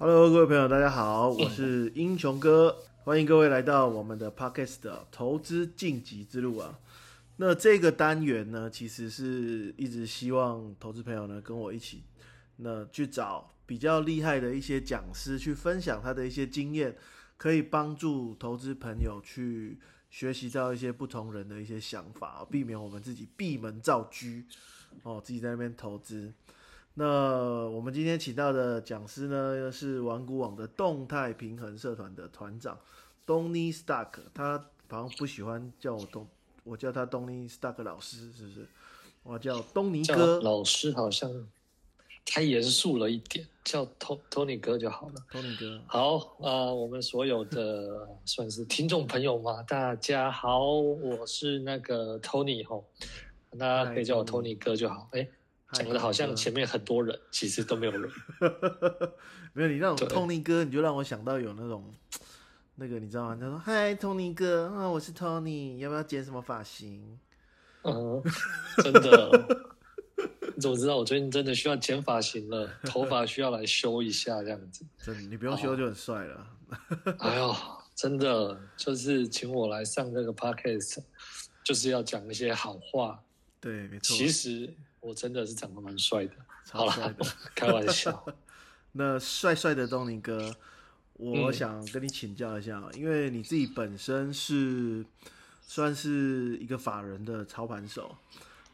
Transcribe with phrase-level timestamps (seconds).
[0.00, 6.78] Hello，各位朋友，大家好，我是英雄哥，欢迎各位来到我们的 Podcast 的投资晋级之路啊。
[7.38, 12.04] 那这个单元呢，其实是一直希望投资朋友呢跟我一起，
[12.58, 16.96] 那去找比较厉害的一些讲师去分享他的一些经验，
[17.36, 19.80] 可以帮助投资朋友去
[20.10, 24.28] 学习到一些不同人的一些想法，避免我们自己闭门造车
[25.02, 26.32] 哦，自己在那边投资。
[26.98, 32.76] 那我们今天请到的讲师呢，是玩股网的动态平衡社团的团长
[33.24, 36.26] Donny Stark，他好像不喜欢叫我东，
[36.64, 38.66] 我叫他 Donny Stark 老师，是不是？
[39.22, 41.30] 我叫东尼哥老师，好像
[42.26, 43.86] 太严肃了一点，叫
[44.28, 45.14] Tony 哥就好了。
[45.30, 52.84] Tony 哥，好啊，我们所有的算是听众朋友嘛，大家好，我是那个 Tony 吼，
[53.56, 55.28] 大家可以叫我 Tony 哥就好，哎。
[55.72, 58.10] 讲的好像前面很多人，其实都没有人。
[59.52, 61.92] 没有你那种 Tony 哥，你就让我想到有那种
[62.76, 63.36] 那个，你知道吗？
[63.40, 67.18] 他说：“嗨，Tony 哥，啊，我是 Tony，要不要剪什么发型？”
[67.84, 68.22] 嗯，
[68.82, 69.66] 真的？
[70.54, 72.68] 你怎么知道我最近真的需要剪发型了？
[72.84, 74.84] 头发需要来修一下，这样子。
[74.98, 76.46] 真的，你不用修就很帅了。
[77.18, 77.54] 哎呦，
[77.94, 80.98] 真的，就是请我来上这个 podcast，
[81.62, 83.22] 就是要讲一些好话。
[83.60, 84.16] 对，没错。
[84.16, 84.72] 其实。
[85.00, 86.32] 我真的是长得蛮帅的，
[86.70, 87.16] 好了，
[87.54, 88.26] 开玩笑。
[88.92, 90.52] 那帅帅的东尼哥，
[91.14, 95.04] 我想跟你请教一下，因为你自己本身是
[95.62, 98.16] 算是一个法人的操盘手，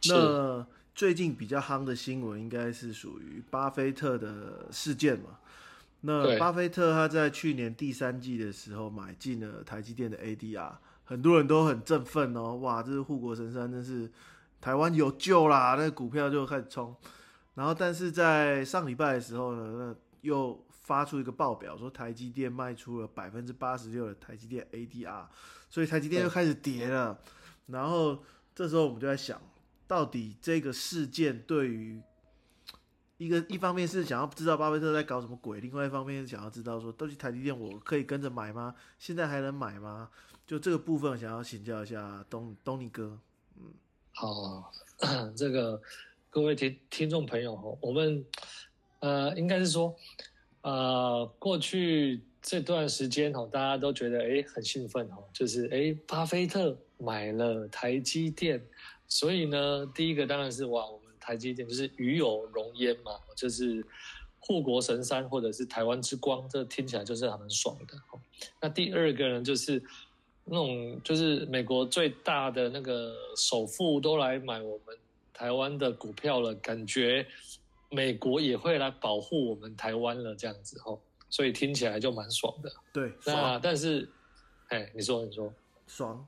[0.08, 5.38] 那最近比较夯的新闻应该是属于巴菲特的事件嘛？
[6.02, 10.72] 那巴菲特他在去年第三季的时候买进了台积电的 ADR，
[11.04, 14.10] 很多人都很振奋哦，哇，这是护国神山，真是。
[14.64, 16.96] 台湾有救啦，那股票就开始冲，
[17.52, 25.26] 然后但是在上礼拜的时候呢，那又发出一个报表，说台积电卖出了百分之八十六的台积电 ADR，
[25.68, 27.20] 所以台积电又开始跌了。
[27.66, 29.38] 然后这时候我们就在想，
[29.86, 32.00] 到底这个事件对于
[33.18, 38.74] 一个一方面是想要知道巴菲特在搞什么鬼，另外一方面是想要知道说，到底台积电我可以跟着买吗？
[38.98, 40.08] 现在还能买吗？
[40.46, 43.18] 就这个部分想要请教一下东东尼哥，
[43.56, 43.64] 嗯。
[44.16, 44.72] 好，
[45.36, 45.80] 这个
[46.30, 48.24] 各位听听众朋友哈，我们
[49.00, 49.92] 呃应该是说，
[50.62, 58.64] 呃过去这段时间哈，大家都觉得哎很兴奋哈，就是哎巴菲特买了台积电，
[59.08, 63.84] 所以呢第一个当然是哇我们台积电就是与有荣焉嘛，就是
[64.38, 67.98] 护国神山或者是台湾之光，这听起来就是很爽的。
[68.60, 69.82] 那第二个呢就是。
[70.46, 74.94] 那种就是美国最大的那个首富都来买我们
[75.32, 77.26] 台湾的股票了，感觉
[77.90, 81.00] 美国也会来保护我们台湾了，这样子哦，
[81.30, 82.70] 所以听起来就蛮爽的。
[82.92, 84.06] 对，那但是，
[84.68, 85.50] 哎，你说你说，
[85.86, 86.26] 爽，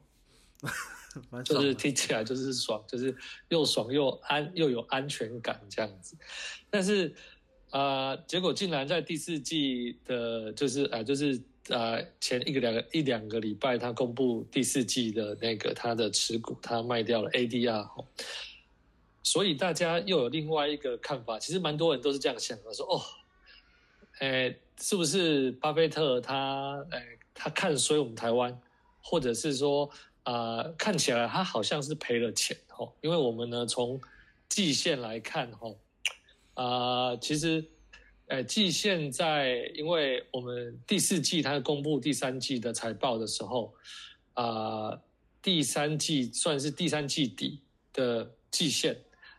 [1.45, 3.15] 就是听起来就是爽，就是
[3.51, 6.17] 又爽又安又有安全感这样子，
[6.71, 7.15] 但是
[7.69, 11.39] 啊，结果竟然在第四季的，就是啊，就是。
[11.69, 18.05] 呃，前一个两个一两个礼拜，他公布第四季的那个他的持股，他卖掉了 ADR，
[19.23, 21.39] 所以大家又有另外一个看法。
[21.41, 23.03] 其实蛮多人都是这样想的，说哦，
[24.21, 28.57] 哎，是不是巴菲特他哎他看衰我们台湾，
[29.03, 29.91] 或者是说
[30.23, 34.01] 啊看起来他好像是赔了钱哦，因为我们呢从
[34.49, 35.75] 季线来看哈，
[36.55, 37.65] 啊其实。
[38.29, 43.73] 呃，季现在，因为我们第四季它公布第三季的财报的时候，
[44.35, 45.01] 啊，
[45.41, 47.61] 第三季算是第三季底
[47.93, 48.97] 的季线，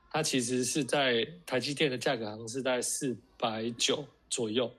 [0.10, 4.74] 它其实是在台积电的价格好像是在四百九左右，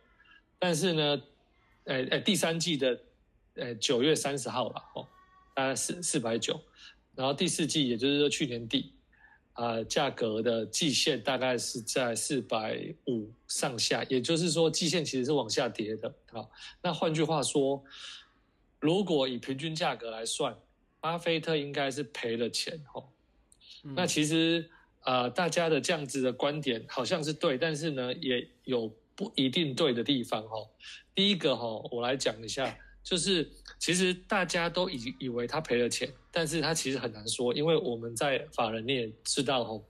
[0.58, 1.22] 但是呢，
[1.84, 2.98] 呃呃，第三季的
[3.56, 5.06] 呃九月三十号了哦，
[5.54, 6.58] 大概四四百九，
[7.14, 8.94] 然后第四季也就是说去年底。
[9.58, 16.14] 啊，价格的季线大概是在四百五上下，也就是说，季线其实是往下跌的。
[16.30, 16.48] 好，
[16.80, 17.82] 那换句话说，
[18.78, 20.56] 如果以平均价格来算，
[21.00, 22.80] 巴菲特应该是赔了钱。
[22.86, 23.10] 吼，
[23.96, 24.70] 那其实
[25.02, 30.48] 呃，大家的这样子的观点好像是对，但是呢，也有不一定对的地方。
[30.48, 30.70] 吼，
[31.16, 32.78] 第一个哈，我来讲一下。
[33.00, 39.84] 就是其实大家都以以为他赔了钱，但是他其实很难说，因为我们在法人你也知道吼，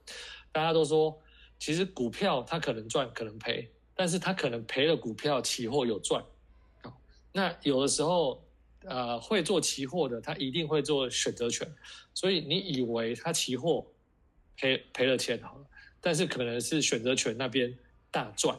[0.51, 1.19] 大家都说
[1.57, 6.23] 其实股票它可能赚可能赔，但是他可能赔了股票，期货有赚，
[7.31, 8.41] 那有的时候
[8.85, 11.67] 呃会做期货的他一定会做选择权，
[12.13, 13.85] 所以你以为他期货
[14.55, 15.65] 赔赔了钱好了，
[15.99, 17.75] 但是可能是选择权那边
[18.11, 18.57] 大赚，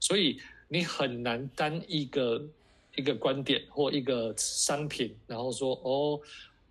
[0.00, 2.48] 所以你很难单一个
[2.98, 6.20] 一个观点或一个商品，然后说哦，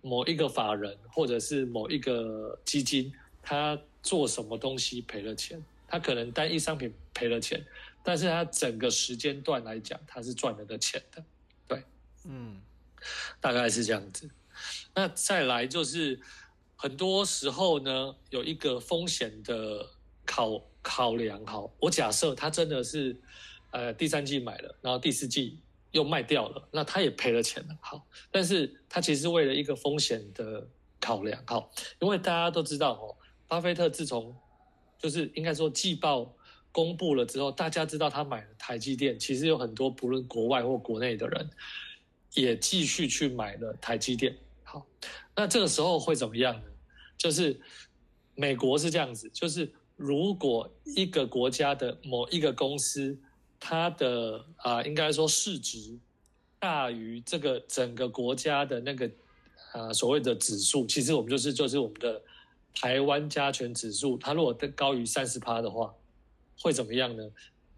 [0.02, 3.10] 某一个法人或者是某一个基金，
[3.42, 5.58] 他做什么东西赔了钱，
[5.88, 7.64] 他可能单一商品赔了钱，
[8.04, 11.24] 但是他整个时间段来讲，他是赚了的钱的，
[11.66, 11.82] 对，
[12.26, 12.60] 嗯，
[13.40, 14.28] 大概是这样子。
[14.94, 16.20] 那再来就是
[16.76, 19.88] 很多时候呢，有一个风险的
[20.26, 21.42] 考考量。
[21.46, 23.16] 好，我假设他真的是
[23.70, 25.58] 呃第三季买了，然后第四季
[25.92, 27.76] 又卖掉了，那他也赔了钱了。
[27.80, 30.68] 好，但是他其实为了一个风险的
[31.00, 31.42] 考量。
[31.46, 31.70] 好，
[32.00, 34.34] 因为大家都知道哦，巴菲特自从
[34.98, 36.34] 就是应该说季报
[36.70, 41.50] 公布了之后，大家知道他买了台积电，其实有很多不论国外或国内的人
[42.34, 44.36] 也继续去买了台积电。
[44.64, 44.86] 好，
[45.34, 46.62] 那这个时候会怎么样呢？
[47.16, 47.58] 就是
[48.34, 53.18] 美国是这样子，就是如果一个国家的某一个公司，
[53.60, 55.98] 它的啊，应该说市值
[56.58, 59.10] 大于这个整个国家的那个
[59.72, 62.20] 啊所谓的指数，其实我们就是就是我们的
[62.74, 65.92] 台湾加权指数，它如果高于三十趴的话，
[66.60, 67.22] 会怎么样呢？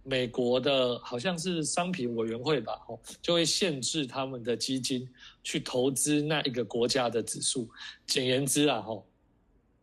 [0.03, 5.07] 美国的好像是商品委员会吧，哦，就会限制他们的基金
[5.45, 7.69] 去投资那一个国家的指数。
[8.07, 9.07] 简言之啊，吼，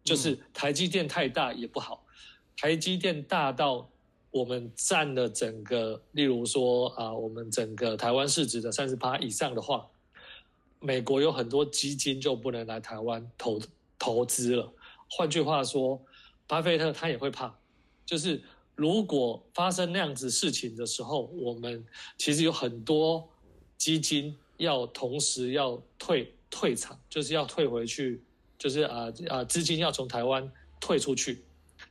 [0.04, 2.04] 就是台积电太大也不好，
[2.58, 3.88] 台积电大到
[4.32, 9.88] 我们占了整个，例如说啊，我们整个台湾市值的三十趴以上的话，
[10.80, 13.60] 美国有很多基金就不能来台湾投
[13.98, 14.72] 投资了。
[15.10, 16.02] 换句话说，
[16.46, 17.58] 巴菲特他也会怕，
[18.06, 18.42] 就是。
[18.78, 21.84] 如果发生那样子事情的时候，我们
[22.16, 23.28] 其实有很多
[23.76, 28.22] 基金要同时要退退场，就是要退回去，
[28.56, 30.48] 就是啊啊资金要从台湾
[30.80, 31.44] 退出去。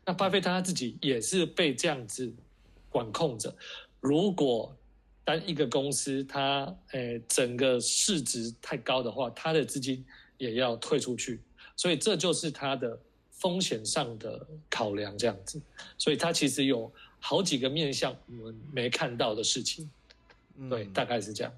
[0.06, 2.32] 那巴菲特他自己也是被这样子
[2.88, 3.54] 管控着。
[4.00, 4.74] 如果
[5.24, 10.02] 单一个公司它诶整个市值太高的话，它的资金
[10.38, 11.42] 也要退出去。
[11.76, 12.98] 所以这就是它的。
[13.38, 15.60] 风险上的考量这样子，
[15.98, 19.90] 所以它其实有好几个面向我们没看到的事情，
[20.70, 21.52] 对，大概是这样。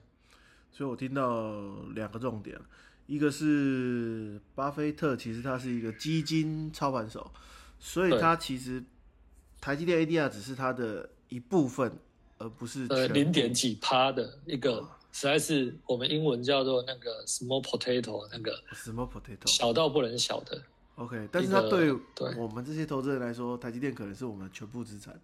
[0.73, 1.53] 所以我听到
[1.95, 2.59] 两个重点，
[3.07, 7.31] 一个是巴菲特其实他是一个基金操盘手，
[7.79, 8.83] 所以它其实
[9.61, 11.93] 台积电 ADR 只是它的一部分，
[12.39, 14.81] 而不是呃零点几趴的一个，
[15.13, 20.63] 实在是我们英文叫做那个 small potato 那个 small potato 小到不能小的。
[20.97, 21.93] OK，但是它对
[22.37, 25.17] 我们这些投资人来说，台积电可能是我们全部资产，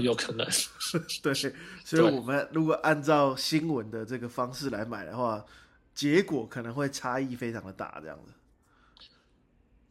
[0.00, 0.46] 有可能。
[1.22, 5.44] 对，所以我们如果按照新闻的这个方式来买的话，
[5.94, 8.32] 结果可能会差异非常的大，这样子。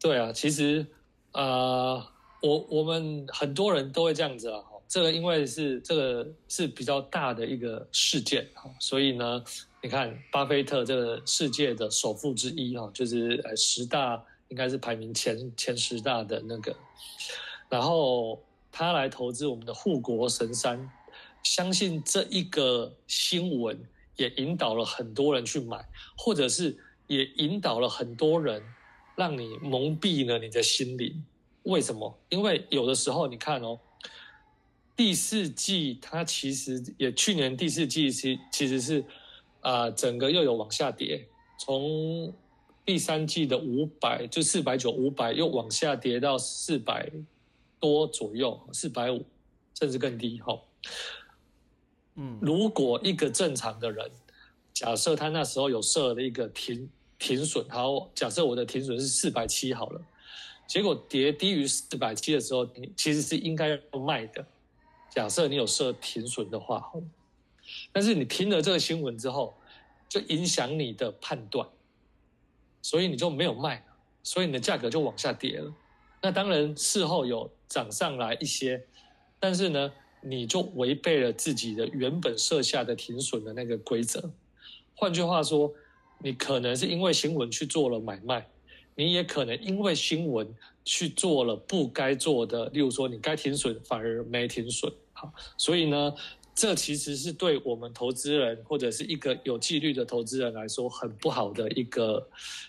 [0.00, 0.84] 对啊，其实
[1.32, 9.44] 啊，我我们很多人都会这样子啊，这个因为是这个是比较大的一个事件哈，所以呢，
[9.82, 14.22] 你看巴菲特这个世界的首富之一哈，就是呃十大。
[14.48, 16.76] 应该是排名前前十大的那个，
[17.70, 18.38] 然后
[18.70, 20.90] 他来投资我们的护国神山，
[21.42, 23.80] 相信这一个新闻
[24.16, 25.82] 也引导了很多人去买，
[26.18, 26.76] 或者是
[27.06, 28.62] 也引导了很多人，
[29.22, 31.24] 让你蒙蔽了你的心灵。
[31.62, 32.18] 为什么？
[32.28, 33.78] 因为有的时候你看哦，
[34.96, 39.04] 第四季它其实也去年第四季其其实是
[39.60, 42.34] 啊整个又有往下跌，从。
[42.84, 47.08] 第三季的五百就四百九五百又往下跌到四百
[47.78, 49.24] 多左右，四百五
[49.78, 50.60] 甚至更低哈。
[52.16, 54.10] 嗯，如果一个正常的人，
[54.74, 56.90] 假设他那时候有设了一个停
[57.22, 60.00] 停损，好，假设我的停损是四百七好了，
[60.66, 64.44] 结果跌低于四百七的时候，你其实是应该要卖的。
[65.08, 66.82] 假设你有设停损的话，
[67.92, 69.54] 但是你听了这个新闻之后，
[70.08, 71.68] 就影响你的判断。
[72.82, 73.86] 所以你就没有卖，
[74.24, 75.72] 所以你的价格就往下跌了。
[76.20, 78.84] 那当然事后有涨上来一些，
[79.38, 84.28] 但是呢，你就违背了自己的原本设下的停损的那个规则。
[84.96, 85.72] 换句话说，
[86.22, 88.46] 你可能是因为新闻去做了买卖，
[88.94, 90.46] 你也可能因为新闻
[90.84, 94.92] 去做了不该做的，例如说你该停损反而没停损。
[95.12, 96.14] 好，所以呢。
[96.54, 102.28] 这其实是对我们投资人或者是一个有纪律的投资人来说很不好的一个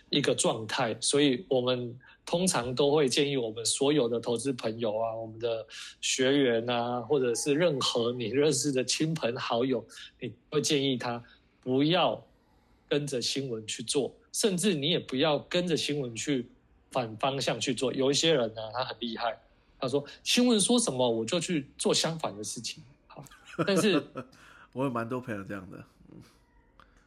[0.09, 1.93] 一个状态，所以我们
[2.25, 5.67] 通常都会建议我们所有的投资朋友啊，我们的
[5.99, 9.85] 学员啊，或者是任何你认识的亲朋好友，
[10.17, 11.21] 你会建议他
[11.59, 12.25] 不要
[12.93, 16.47] 跟着新闻去做，甚至你也不要跟着新闻去
[16.91, 17.91] 反方向去做。
[17.91, 19.35] 有一些人呢，他很厉害，
[19.79, 22.83] 他说新闻说什么我就去做相反的事情。
[23.07, 23.25] 好
[23.65, 23.99] 但是
[24.73, 25.83] 我有蛮多朋友这样的，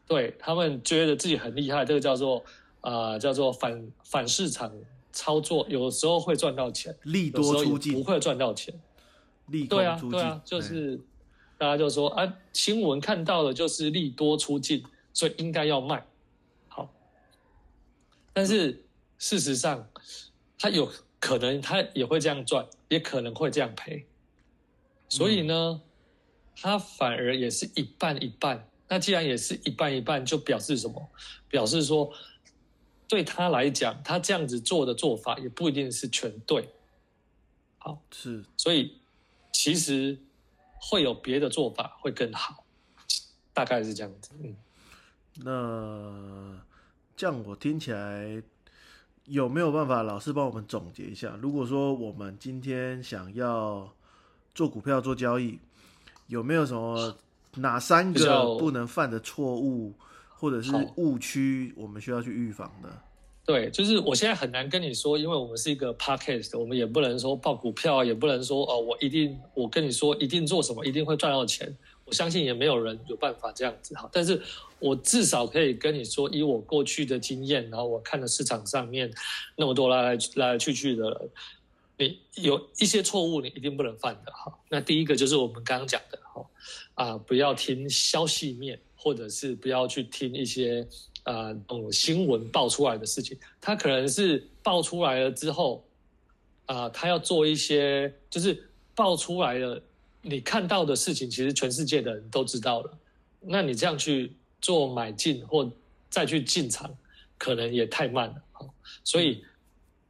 [0.08, 2.44] 对他们觉得自己很厉害，这个叫做
[2.80, 4.72] 啊叫做反反市场
[5.12, 8.74] 操作，有时候会赚到钱，利多出尽不会赚到钱。
[9.46, 10.98] 利对啊对啊，就是
[11.56, 14.82] 大家就说啊，新闻看到的就是利多出尽，
[15.16, 16.06] 所以应该要卖。
[16.68, 16.92] 好，
[18.34, 18.84] 但是
[19.16, 19.88] 事实上，
[20.58, 24.04] 他有可能他也会这样赚，也可能会这样赔。
[25.08, 25.80] 所以呢，
[26.54, 28.68] 他反而也是一半一半。
[28.88, 31.08] 那既然也是一半一半，就表示什么？
[31.48, 32.12] 表示说，
[33.08, 36.68] 对他来讲，他这样子做的做法也不一定是全对。
[37.78, 39.00] 好，是，所以
[39.50, 40.18] 其实
[40.78, 42.66] 会有别的做法会更好，
[43.54, 44.30] 大概是这样子。
[44.38, 44.54] 嗯，
[45.44, 46.58] 那
[47.16, 48.42] 这样我听起来
[49.24, 50.02] 有没有办法？
[50.02, 51.38] 老师帮我们总结一下。
[51.40, 53.92] 如果说我们今天想要
[54.54, 55.58] 做股票做交易，
[56.26, 57.16] 有没有什么？
[57.58, 59.94] 哪三个不能犯的错误，
[60.34, 62.90] 或者是误区，我们需要去预防的？
[63.46, 71.74] 对，就是我现在很难跟你说，因为我们是一个 podcast，我们也不能说报股票，也不能说哦，我一定我跟你说一定做什么，一定会赚到钱。
[72.04, 74.06] 我相信也没有人有办法这样子哈。
[74.12, 74.42] 但是
[74.78, 79.12] 我至少可以跟你说，以我过去的经验，然后我看了市场上面
[79.56, 81.28] 那么多来来来来去去的，
[81.98, 84.52] 你有一些错误，你一定不能犯的哈。
[84.68, 86.44] 那第一个就是我们刚刚讲的哈。
[86.94, 90.86] 啊，不要听消息面，或者是不要去听一些
[91.24, 93.38] 啊，嗯，新闻爆出来的事情。
[93.60, 95.84] 他可能是爆出来了之后，
[96.64, 99.82] 啊，他要做一些，就是爆出来了，
[100.22, 102.98] 你看到的事情，其实全世界的人都知道了。
[103.40, 105.70] 那你这样去做买进或
[106.10, 106.94] 再去进场，
[107.38, 108.66] 可能也太慢了啊。
[109.04, 109.44] 所以，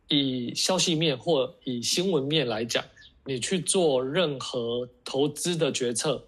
[0.08, 2.84] 以消息面或以新闻面来讲，
[3.24, 6.24] 你去做任何投资的决策。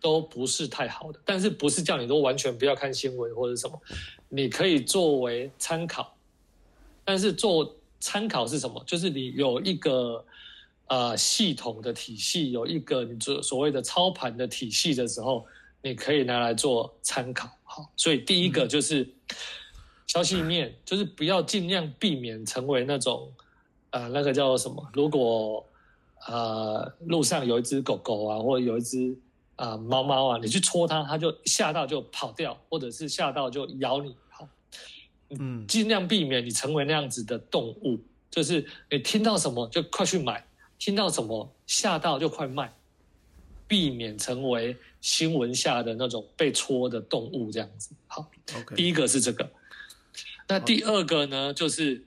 [0.00, 3.80] 都不是太好的，但是不是叫你都完全不要看新闻或者什么，
[4.28, 6.14] 你可以作为参考，
[7.06, 8.84] 但是做参考是什么？
[8.86, 10.22] 就是你有一个
[10.88, 15.46] 呃系统的体系，有一个你做所谓的操盘的体系的时候，
[15.84, 17.48] 你可以拿来做参考。
[17.62, 19.08] 好，所以第一个就是
[20.08, 23.32] 消息面，就是不要尽量避免成为那种
[23.90, 24.84] 呃那个叫什么？
[24.92, 25.64] 如果
[26.26, 29.16] 呃路上有一只狗狗啊，或者有一只。
[29.56, 34.12] 啊，猫猫啊，你去戳它，它就吓到就跑掉，或者是吓到就咬你。
[34.28, 34.48] 好，
[35.30, 40.44] 嗯，尽量避免你成为那样子的动物，就是你听到什么就快去买，
[40.76, 42.74] 听到什么吓到就快卖，
[43.68, 47.90] 避免成为新闻下的那种被戳的动物这样子。
[48.06, 49.46] 好，OK，第一个是这个，
[50.48, 52.02] 那第二个呢，就是。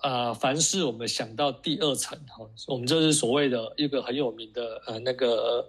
[0.00, 5.68] 啊，凡是我们想到第二层哈，我们这是所谓的一个很有名的呃那个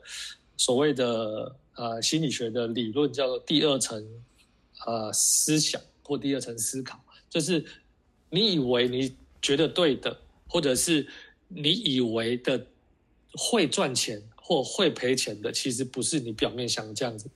[0.55, 4.07] 所谓的呃心理学的理论，叫做第二层
[4.85, 7.65] 呃思想或第二层思考，就是
[8.29, 10.15] 你以为你觉得对的，
[10.47, 11.07] 或者是
[11.47, 12.63] 你以为的
[13.33, 17.29] 会赚钱或会赔钱的，其实不是你表面想这样子。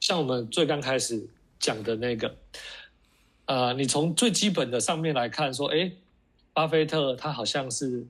[0.00, 1.24] 像我们最刚开始
[1.60, 2.34] 讲的那个，
[3.46, 5.92] 呃，你从最基本的上面来看，说，哎。
[6.54, 8.04] 巴菲特他好像是，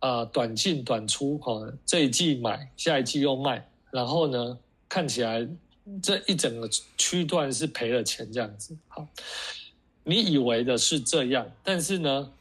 [0.00, 5.46] 呃，短进短出哈，这一季买，下一季又卖，然后呢，看起来
[6.02, 6.68] 这一整个
[6.98, 8.76] 区段是赔了钱这样子。
[8.88, 9.06] 好，
[10.02, 12.32] 你以为的是这样，但是呢，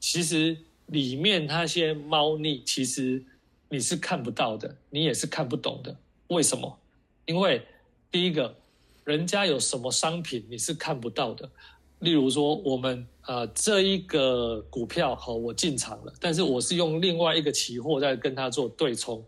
[0.00, 3.22] 其实里面那些猫腻，其实
[3.68, 5.96] 你是看不到的，你也是看不懂的。
[6.28, 6.78] 为什么？
[7.26, 7.62] 因为
[8.10, 8.54] 第一个，
[9.04, 11.48] 人家有什么商品你是看不到的。
[12.00, 19.24] 例如说，我们呃这一个股票好，我进场了，但是我是用另外一个期货在跟它做对冲，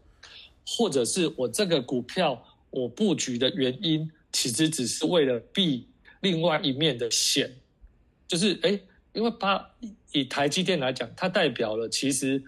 [0.65, 5.89] 或者是我这个股票我布局的原因，其实只是为了避
[6.21, 7.53] 另外一面的险，
[8.29, 8.81] 就是哎，
[9.15, 9.69] 因为它
[10.13, 12.41] 以台积电来讲，它代表了其实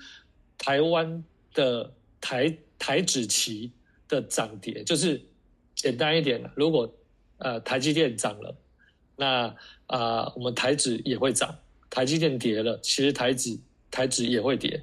[0.56, 3.73] 台湾的台台指期
[4.09, 5.21] 的涨跌，就是
[5.75, 6.92] 简单一点的，如果
[7.38, 8.56] 呃台积电涨了。
[9.14, 9.54] 那
[9.87, 11.54] 啊，我们台指也会涨，
[11.90, 13.56] 台积电跌了，其实台指
[13.90, 14.82] 台指也会跌，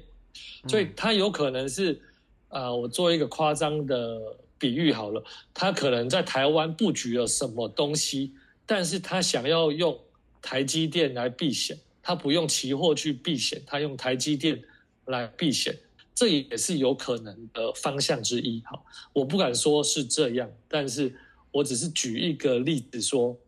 [0.68, 2.00] 所以它有可能是
[2.48, 4.18] 啊，我做一个夸张的
[4.56, 5.22] 比喻好了，
[5.52, 8.32] 他可能在台湾布局了什么东西，
[8.64, 9.98] 但是他想要用
[10.40, 14.62] 台积电来避险，他不用期货去避险，他用台积电
[15.06, 15.76] 来避险，
[16.14, 18.60] 这也是有可能的方向之一。
[18.60, 18.80] 哈，
[19.12, 21.14] 我不敢说是这样，但是
[21.50, 23.38] 我只是举一个例子说。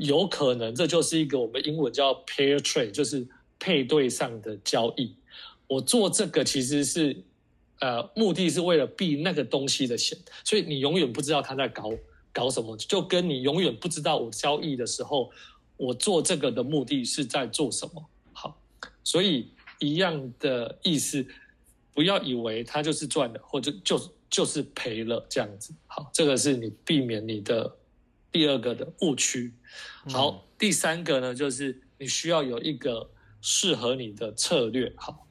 [0.00, 3.26] 有可能这就是一个我们英文叫 pair trade，就是
[3.58, 5.12] 配对上的交易。
[5.66, 7.20] 我做这个其实是
[7.80, 11.90] 呃目的是为了避那个东西的险，所以你永远不知道他在搞
[12.32, 15.32] 搞什么，就跟你永远不知道我交易的时候，
[15.76, 18.08] 我做这个的目的是在做什么。
[18.32, 18.56] 好，
[19.02, 21.26] 所以一样的意思，
[21.98, 24.00] 不要以为他就是赚了，或者就
[24.30, 25.74] 就是赔了这样子。
[25.88, 27.76] 好，这个是你避免你的
[28.30, 29.52] 第二个的误区。
[30.08, 34.92] 好，第三个呢，就是你需要有一个适合你的策略。
[34.96, 35.26] 好，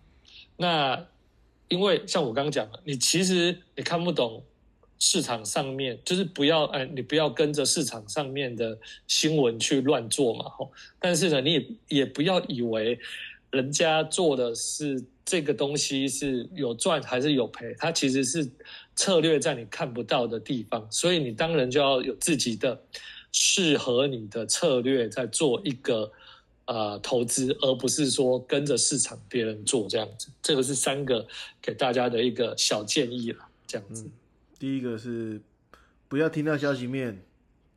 [0.58, 1.08] 那
[1.70, 4.44] 因为像我刚刚讲的，你其实你看不懂
[5.00, 10.50] 市场上面，就是不要哎，你不要跟着市场上面的新闻去乱做嘛。
[10.50, 10.70] 吼，
[11.00, 13.00] 但是呢，你也也不要以为
[13.52, 18.50] 人家做的是这个东西是有赚还是有赔，它其实是
[18.96, 22.82] 策略在你看不到的地方，所以你当然就要有自己的。
[23.34, 26.10] 适合你的策略，在做一个
[26.66, 30.30] 呃投资，而不是说跟着市场别人做这样子。
[30.42, 31.28] 这个是三个
[31.62, 34.10] 给大家的一个小建议了，这样子。
[34.58, 35.40] 第一个是
[36.08, 37.22] 不要听到消息面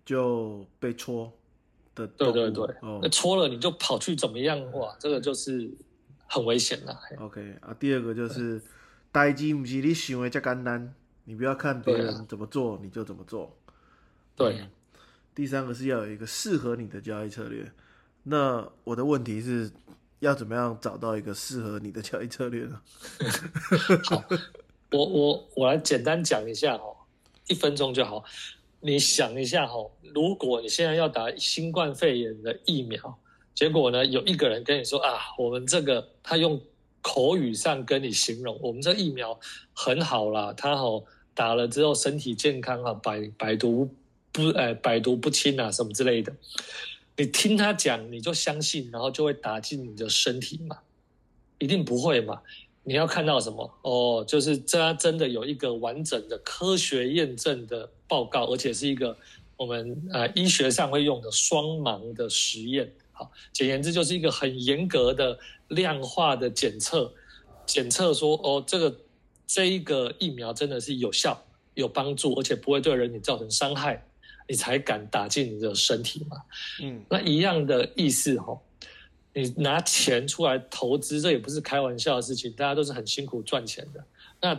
[0.07, 1.31] 就被戳
[1.95, 2.67] 的，对对对，
[3.03, 4.59] 那戳了你就跑去怎么样？
[4.73, 5.69] 哇，这个就是
[6.31, 6.97] 很危险的。
[7.19, 8.63] OK 啊，第二个就是
[9.11, 10.95] 呆机不是你行为加简单，
[11.25, 13.55] 你不要看别人怎么做你就怎么做。
[14.37, 14.65] 对。
[15.35, 17.71] 第三个是要有一个适合你的交易策略。
[18.25, 19.71] 那我的问题是
[20.19, 22.81] 要怎么样找到一个适合你的交易策略呢？
[24.05, 24.23] 好，
[24.91, 26.97] 我我我来简单讲一下哦，
[27.49, 28.23] 一分钟就好。
[28.81, 29.75] 你想一下哈，
[30.15, 33.19] 如果你现在要打新冠肺炎的疫苗，
[33.61, 36.59] 结果呢有一个人跟你说啊，我们这个他用
[37.03, 39.39] 口语上跟你形容，我们这疫苗
[39.75, 43.95] 很好啦，他好打了之后身体健康啊，百百毒。
[44.33, 46.33] 不，呃，百毒不侵啊，什么之类的，
[47.17, 50.79] 你听他讲，你就相信，然后就会打进你的身体嘛？
[51.59, 52.41] 一定不会嘛？
[52.85, 53.71] 你要看到什么？
[53.83, 59.15] 哦，就是这真的有一个完整的科学验证的报告，而且是一个
[59.57, 62.91] 我们呃医学上会用的双盲的实验。
[63.21, 67.13] 好，简言之，就是一个很严格的量化的检测，
[67.67, 68.97] 检测说，哦，这个
[69.47, 74.07] 这一个疫苗真的是有效、有帮助，而且不会对人体造成伤害。
[74.49, 76.39] 你才敢打进你的身体嘛？
[76.83, 78.59] 嗯，那一样的意思哈。
[79.35, 84.03] 你拿钱出来投资，这也不是开玩笑的事情，大家都是很辛苦赚钱的。
[84.41, 84.59] 那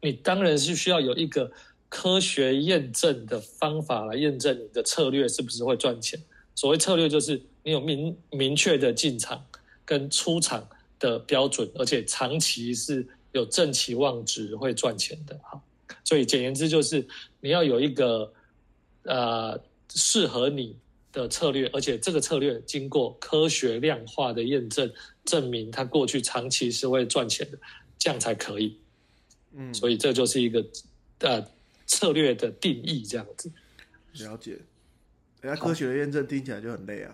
[0.00, 1.52] 你当然是需要有一个
[1.90, 6.18] 科学验证的方法来验证你的策略是不是会赚钱。
[6.54, 9.44] 所谓策略，就是你有明明确的进场
[9.84, 15.38] 跟出场的标准，而且长期是有正期望值会赚钱的。
[15.42, 15.60] 哈，
[16.04, 17.06] 所以简言之，就是
[17.40, 18.32] 你要有一个。
[19.04, 19.60] 呃，
[19.92, 20.76] 适合你
[21.12, 24.88] 的策略，而且这个策略经过科学量化的验证，
[25.24, 27.58] 证明它过去长期是会赚钱的，
[27.98, 28.78] 这样才可以。
[29.54, 30.64] 嗯，所以这就是一个
[31.18, 31.44] 呃
[31.86, 33.50] 策略的定义，这样子。
[34.20, 34.52] 了解。
[35.40, 37.12] 人家科学的验证听起来就很累啊。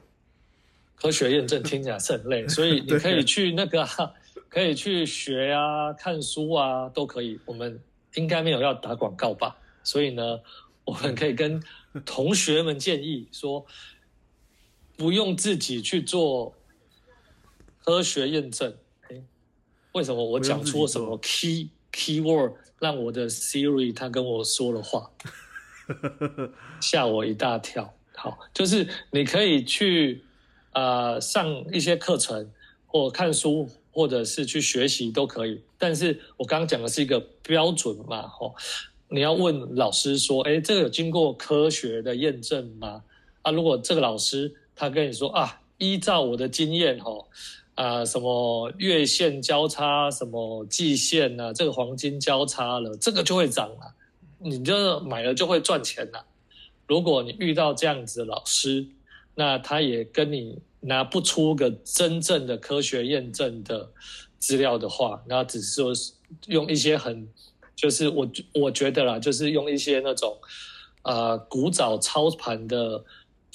[1.00, 3.86] 科学验证听起来是很累，所以 你可以去那个，
[4.48, 7.38] 可以去学啊，看书啊，都可以。
[7.44, 7.80] 我们
[8.14, 9.56] 应该没有要打广告吧？
[9.82, 10.40] 所以呢。
[10.88, 11.62] 我们可以跟
[12.06, 13.66] 同学们建议说，
[14.96, 16.54] 不用自己去做
[17.84, 18.74] 科学验证。
[19.10, 19.22] 哎，
[19.92, 25.10] 为什么我讲出了什么 key key word 让我的 Siri 他跟我说了话，
[26.80, 27.94] 吓我一大跳。
[28.16, 30.24] 好，就是你可以去
[30.72, 32.50] 啊上一些课程，
[32.86, 35.60] 或看书，或者是去学习都可以。
[35.78, 38.54] 但是我刚刚讲的是一个标准嘛，吼。
[39.10, 43.02] 你要问老师说：“哎，这个有经过科学的验证吗？”
[43.40, 47.26] 啊，如果这个老师他跟你说：“啊，依照我的经验，吼，
[47.74, 51.54] 啊，什么月线交叉，什么季线呢？
[51.54, 53.94] 这个黄金交叉了，这个就会涨了，
[54.40, 56.26] 你就买了就会赚钱了。”
[56.86, 58.86] 如果你遇到这样子的老师，
[59.38, 63.88] 那他也跟你拿不出个真正的科学验证的
[64.40, 65.92] 资料的话，那只是说
[66.48, 67.28] 用一些很。
[67.80, 70.36] 就是我我觉得啦，就是用一些那种，
[71.02, 73.04] 呃，古早操盘的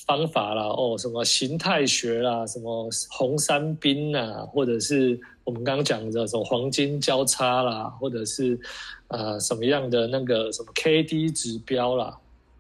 [0.08, 8.58] 方法啦，哦，什么形态学啦，什么红三兵啊，或者是我们刚刚讲的什么黄金交叉啦，或者是
[9.10, 12.18] 呃什么样的那个什么 K D 指标啦，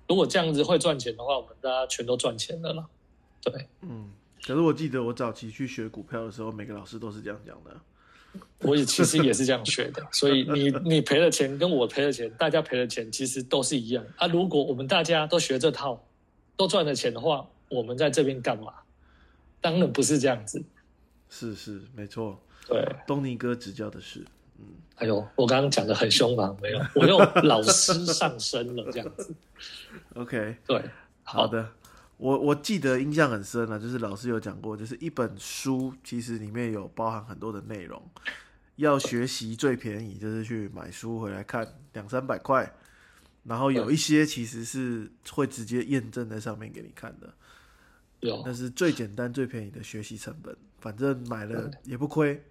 [0.10, 2.86] 如果这样子会赚钱的话，我们大家全都赚钱的了。
[3.44, 4.10] 对，嗯，
[4.46, 7.76] 可是我记得我早期去学股票的时候，每个老师都是这样讲的。
[8.60, 14.26] 我也其实也是这样学的， 所以你你赔了钱，跟我赔了钱，大家赔了钱，其实都是一样啊。
[14.26, 16.04] 如果我们大家都学这套，
[16.56, 18.74] 都赚了钱的话，我们在这边干嘛？
[19.62, 20.64] 当然不是这样子。
[21.30, 22.42] 是是，没错。
[22.68, 24.26] 对，东尼哥指教的是。
[24.58, 29.34] 嗯，哎呦，我刚刚讲的很凶嘛，没有，我用老师上身了这样子。
[30.16, 30.82] OK，对，
[31.24, 31.70] 好的。
[32.24, 38.02] 我我记得印象很深了，就是老师有讲过，就是一本书其实里面有包含很多的内容。
[38.78, 42.74] 要学习最便宜就是去买书回来看，两三百块。
[43.44, 47.30] 然后有一些其实是会直接验证在上面给你看的。
[48.22, 52.42] 有，那是最简单最便宜的学习成本，反正买了也不亏。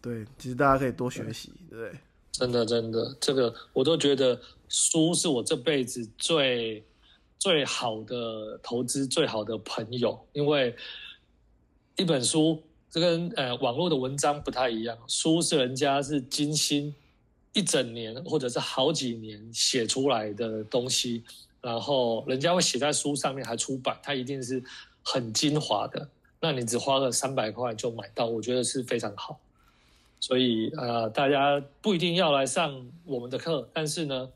[0.00, 2.00] 对，其实大家可以多学习，对不对？
[2.30, 6.84] 真的真的，这个我都觉得书是我这辈子最。
[7.40, 10.76] 最好的投资，最好的朋友，因为
[11.96, 14.96] 一本书，这跟呃网络的文章不太一样。
[15.08, 16.94] 书是人家是精心
[17.54, 21.24] 一整年或者是好几年写出来的东西，
[21.62, 24.62] 然后人家会写在书上面还出版，它一定是
[25.02, 26.06] 很精华的。
[26.40, 29.40] 那你只花了三百块就买到，我觉得是非常好。
[30.20, 34.30] 所以呃，大家不一定要来上我们的课，但是呢，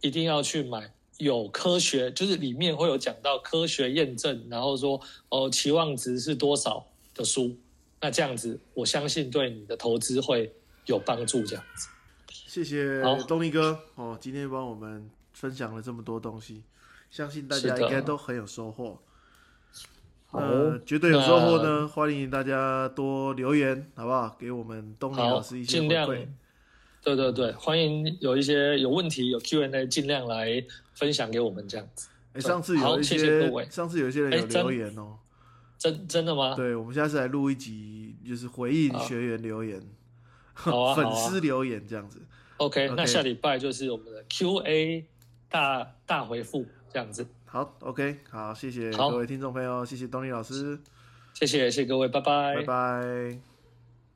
[0.00, 0.90] 一定要去买。
[1.18, 7.56] 有科学，就是里面会有讲到科学验证，然后说哦期望值是多少的书，
[8.00, 10.52] 那这样子我相信对你的投资会
[10.84, 11.42] 有帮助。
[11.44, 11.88] 这样子，
[12.28, 16.62] 谢谢东尼哥哦，今天帮我们分享了这么多东西，
[17.10, 18.98] 相信大家应该都很有收获。
[20.32, 24.36] 呃，绝对有收获呢，欢迎大家多留言，好不好？
[24.38, 26.26] 给我们东尼老师一些回馈。
[27.06, 30.60] 对对对，欢迎有一些有问题有 Q&A，尽量来
[30.92, 32.08] 分享给我们这样子。
[32.32, 35.16] 哎，上次有一些，上次有一些人有留言哦，
[35.78, 36.56] 真真的吗？
[36.56, 39.80] 对，我们下次来录一集，就是回应学员留言，
[40.52, 42.20] 好啊， 粉丝留言这样子。
[42.56, 45.04] OK，那下礼拜就是我们的 Q&A
[45.48, 47.24] 大大回复这样子。
[47.44, 50.76] 好，OK，好，谢谢各位听众朋友，谢谢东尼老师，
[51.34, 53.55] 谢谢谢谢各位，拜拜，拜拜。